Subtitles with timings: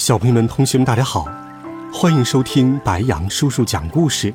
[0.00, 1.28] 小朋友们、同学们，大家好，
[1.92, 4.32] 欢迎收听白杨叔叔讲故事。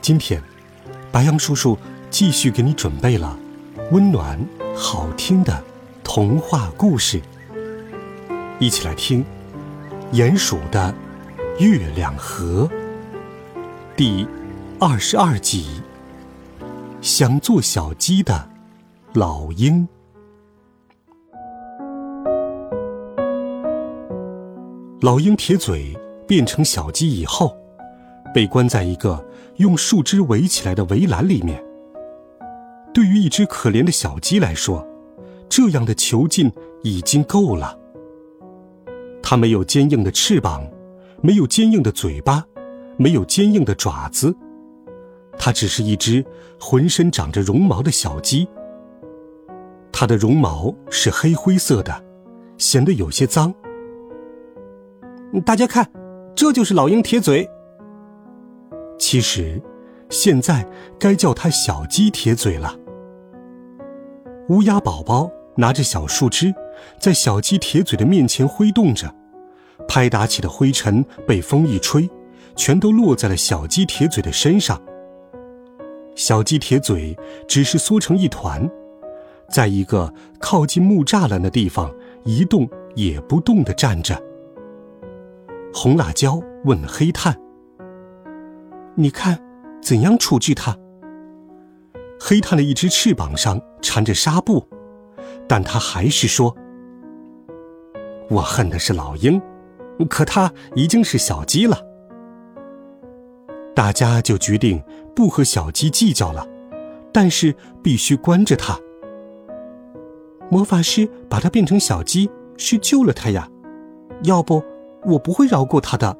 [0.00, 0.40] 今天，
[1.10, 1.76] 白杨叔叔
[2.10, 3.36] 继续给你准备了
[3.90, 4.38] 温暖
[4.72, 5.64] 好听的
[6.04, 7.20] 童话故事，
[8.60, 9.24] 一起来听
[10.16, 10.94] 《鼹鼠的
[11.58, 12.70] 月亮河》
[13.96, 14.28] 第
[14.78, 15.82] 二十二集：
[17.00, 18.48] 想做小鸡的
[19.12, 19.88] 老鹰。
[25.02, 25.94] 老鹰铁嘴
[26.26, 27.54] 变成小鸡以后，
[28.32, 29.22] 被关在一个
[29.56, 31.62] 用树枝围起来的围栏里面。
[32.94, 34.86] 对于一只可怜的小鸡来说，
[35.50, 36.50] 这样的囚禁
[36.82, 37.78] 已经够了。
[39.22, 40.66] 它没有坚硬的翅膀，
[41.20, 42.42] 没有坚硬的嘴巴，
[42.96, 44.34] 没有坚硬的爪子，
[45.38, 46.24] 它只是一只
[46.58, 48.48] 浑身长着绒毛的小鸡。
[49.92, 52.02] 它的绒毛是黑灰色的，
[52.56, 53.52] 显得有些脏。
[55.44, 55.90] 大家看，
[56.34, 57.48] 这就是老鹰铁嘴。
[58.98, 59.60] 其实，
[60.08, 60.66] 现在
[60.98, 62.74] 该叫它小鸡铁嘴了。
[64.48, 66.54] 乌鸦宝宝拿着小树枝，
[66.98, 69.12] 在小鸡铁嘴的面前挥动着，
[69.86, 72.08] 拍打起的灰尘被风一吹，
[72.54, 74.80] 全都落在了小鸡铁嘴的身上。
[76.14, 78.68] 小鸡铁嘴只是缩成一团，
[79.50, 81.92] 在一个靠近木栅栏的地方
[82.24, 84.18] 一动也不动地站着。
[85.78, 87.36] 红辣椒问黑炭
[88.96, 89.38] ：“你看，
[89.82, 90.74] 怎样处置它？”
[92.18, 94.66] 黑炭的一只翅膀上缠着纱布，
[95.46, 96.56] 但他还是说
[98.30, 99.38] ：“我恨的是老鹰，
[100.08, 101.76] 可它已经是小鸡了。”
[103.76, 104.82] 大家就决定
[105.14, 106.48] 不和小鸡计较了，
[107.12, 108.80] 但是必须关着它。
[110.50, 113.46] 魔法师把它变成小鸡，是救了它呀，
[114.22, 114.64] 要不？
[115.06, 116.16] 我不会饶过他的，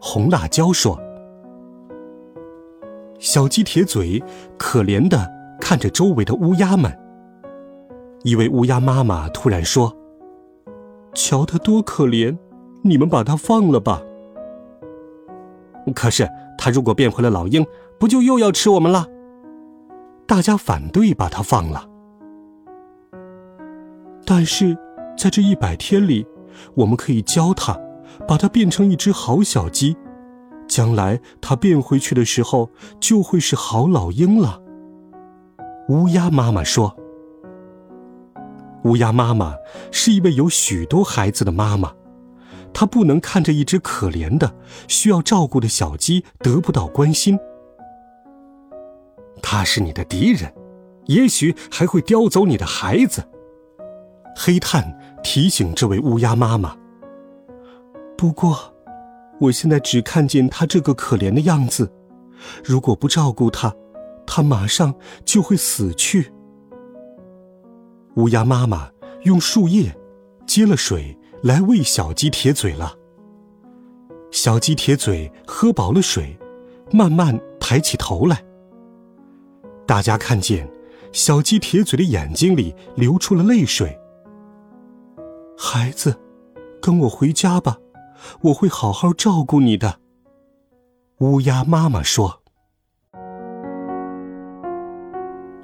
[0.00, 1.00] 红辣椒说。
[3.20, 4.22] 小鸡铁嘴
[4.56, 5.30] 可怜的
[5.60, 6.92] 看着周围的乌鸦们。
[8.24, 9.96] 一位乌鸦妈妈突然说
[11.14, 12.36] ：“瞧他多可怜，
[12.82, 14.02] 你们把他放了吧。”
[15.94, 16.28] 可是
[16.58, 17.64] 他如果变回了老鹰，
[17.98, 19.06] 不就又要吃我们了？
[20.26, 21.88] 大家反对把他放了。
[24.24, 24.76] 但是
[25.16, 26.26] 在这一百天里。
[26.74, 27.78] 我们可以教它，
[28.26, 29.96] 把它变成一只好小鸡，
[30.66, 32.70] 将来它变回去的时候，
[33.00, 34.62] 就会是好老鹰了。
[35.88, 36.94] 乌鸦妈妈说
[38.84, 39.54] ：“乌鸦妈妈
[39.90, 41.92] 是一位有许多孩子的妈妈，
[42.74, 44.54] 她不能看着一只可怜的、
[44.86, 47.38] 需要照顾的小鸡得不到关心。
[49.40, 50.52] 他是你的敌人，
[51.06, 53.24] 也许还会叼走你的孩子。”
[54.38, 54.96] 黑炭。
[55.20, 56.74] 提醒这位乌鸦妈妈。
[58.16, 58.72] 不过，
[59.40, 61.92] 我现在只看见它这个可怜的样子，
[62.64, 63.74] 如果不照顾它，
[64.26, 64.94] 它马上
[65.24, 66.32] 就会死去。
[68.14, 68.90] 乌鸦妈妈
[69.24, 69.94] 用树叶
[70.46, 72.94] 接了水来喂小鸡铁嘴了。
[74.30, 76.38] 小鸡铁嘴喝饱了水，
[76.90, 78.42] 慢慢抬起头来。
[79.84, 80.66] 大家看见
[81.12, 83.98] 小鸡铁嘴的眼睛里流出了泪水。
[85.60, 86.16] 孩子，
[86.80, 87.78] 跟我回家吧，
[88.42, 89.98] 我会好好照顾你的。
[91.18, 92.42] 乌鸦妈妈说：“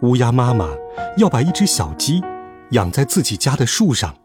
[0.00, 0.70] 乌鸦妈妈
[1.18, 2.22] 要把一只小鸡
[2.70, 4.16] 养在自己家的树上。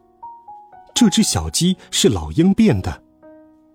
[0.96, 3.04] 这只小鸡是老鹰变的，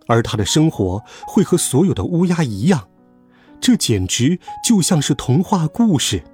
[0.06, 2.88] 而它的生活会和所有的乌鸦一样，
[3.61, 6.25] 这简直就像是童话故事。”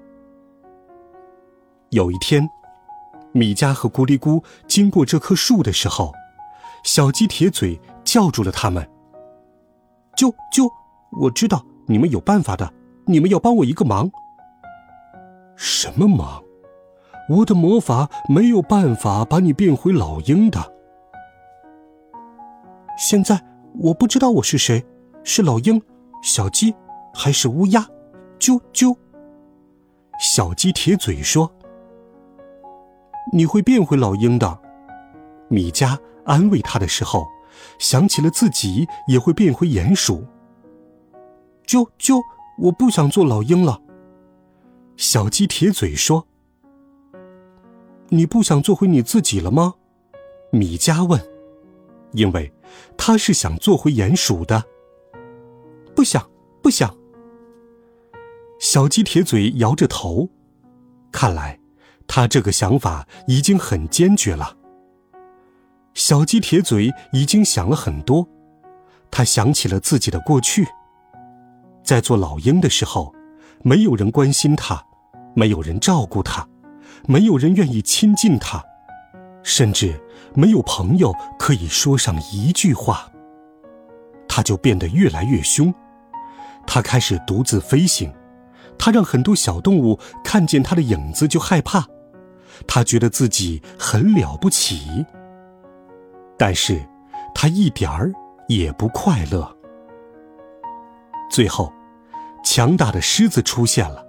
[1.91, 2.49] 有一天。
[3.33, 6.13] 米迦和咕哩咕经过这棵树的时候，
[6.83, 8.89] 小鸡铁嘴叫住了他们。
[10.17, 10.69] 啾啾，
[11.21, 12.73] 我知道你们有办法的，
[13.07, 14.11] 你们要帮我一个忙。
[15.57, 16.43] 什么忙？
[17.29, 20.73] 我的魔法没有办法把你变回老鹰的。
[22.97, 23.41] 现在
[23.75, 24.85] 我不知道我是谁，
[25.23, 25.81] 是老鹰、
[26.23, 26.75] 小鸡，
[27.13, 27.87] 还是乌鸦？
[28.39, 28.97] 啾啾。
[30.19, 31.53] 小鸡铁嘴说。
[33.33, 34.61] 你会变回老鹰的，
[35.49, 37.27] 米迦安慰他的时候，
[37.79, 40.25] 想起了自己也会变回鼹鼠。
[41.67, 42.21] 啾啾，
[42.59, 43.81] 我不想做老鹰了。
[44.97, 46.27] 小鸡铁嘴说
[48.09, 49.75] ：“你不想做回你自己了吗？”
[50.51, 51.21] 米迦问。
[52.13, 52.51] 因为
[52.97, 54.65] 他是想做回鼹鼠的。
[55.95, 56.27] 不想，
[56.63, 56.97] 不想。
[58.59, 60.27] 小鸡铁嘴摇着头，
[61.13, 61.58] 看来
[62.09, 64.57] 他这个想法已经很坚决了。
[65.95, 68.27] 小鸡铁嘴已经想了很多，
[69.11, 70.67] 他想起了自己的过去。
[71.85, 73.15] 在做老鹰的时候，
[73.63, 74.83] 没有人关心他，
[75.35, 76.47] 没有人照顾他，
[77.07, 78.65] 没有人愿意亲近他，
[79.43, 80.01] 甚至
[80.35, 83.11] 没有朋友可以说上一句话。
[84.29, 85.75] 他就变得越来越凶，
[86.67, 88.13] 他开始独自飞行，
[88.79, 91.85] 他让很多小动物看见他的影子就害怕，
[92.67, 95.05] 他觉得自己很了不起。
[96.37, 96.81] 但是，
[97.35, 98.13] 他一点儿
[98.49, 99.57] 也不快乐。
[101.31, 101.73] 最后。
[102.45, 104.03] 强大的狮子出现了，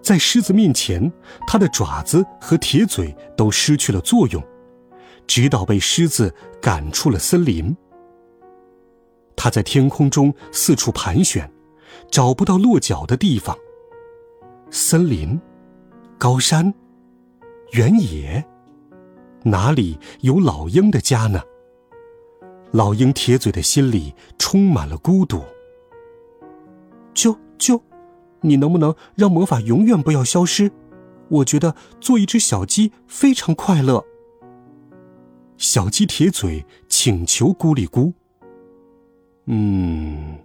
[0.00, 1.12] 在狮子面前，
[1.46, 4.42] 它的爪子和铁嘴都失去了作用，
[5.26, 7.76] 直到被狮子赶出了森林。
[9.34, 11.52] 它在天空中四处盘旋，
[12.10, 13.54] 找不到落脚的地方。
[14.70, 15.38] 森林、
[16.16, 16.72] 高山、
[17.72, 18.44] 原野，
[19.42, 21.40] 哪里有老鹰的家呢？
[22.72, 25.42] 老鹰铁嘴的心里充满了孤独。
[27.14, 27.80] 啾啾，
[28.40, 30.70] 你能不能让魔法永远不要消失？
[31.28, 34.04] 我觉得做一只小鸡非常快乐。
[35.56, 38.12] 小鸡铁嘴请求咕里咕。
[39.46, 40.38] 嗯，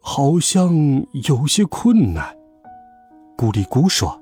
[0.00, 2.36] 好像有些困难。
[3.36, 4.20] 咕里咕说：“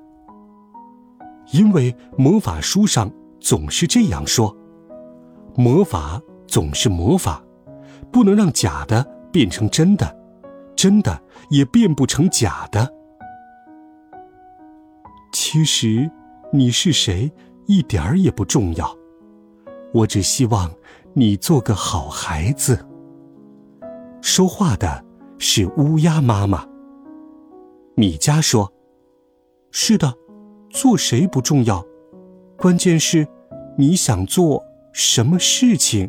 [1.51, 4.55] 因为魔法书上总是这样说，
[5.55, 7.43] 魔法总是魔法，
[8.11, 10.15] 不能让假的变成真的。”
[10.75, 12.93] 真的也变不成假的。
[15.31, 16.11] 其实，
[16.51, 17.31] 你是谁
[17.65, 18.93] 一点儿也不重要。
[19.93, 20.69] 我只希望
[21.13, 22.85] 你做个好孩子。
[24.21, 25.03] 说话的
[25.39, 26.67] 是乌鸦妈妈。
[27.95, 28.71] 米迦说
[29.71, 30.13] ：“是的，
[30.75, 31.81] 做谁不重要，
[32.57, 33.25] 关键是
[33.77, 34.61] 你想做
[34.91, 36.07] 什么事情。”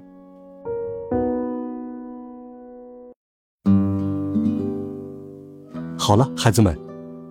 [5.97, 6.77] 好了，孩子们，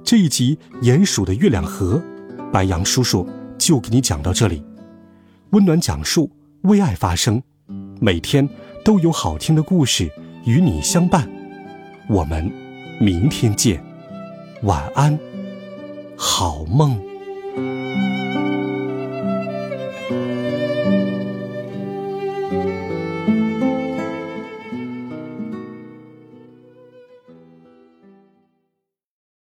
[0.02, 2.02] 这一集《鼹鼠的月亮河》，
[2.52, 3.28] 白杨叔叔
[3.58, 4.64] 就给你讲到这里。
[5.50, 6.32] 温暖讲述，
[6.62, 7.44] 为爱发声，
[8.00, 8.48] 每天
[8.86, 10.10] 都有好听的故事
[10.46, 11.30] 与你相伴。
[12.08, 12.50] 我们
[13.02, 13.84] 明天见，
[14.64, 15.20] 晚安，
[16.16, 16.98] 好梦。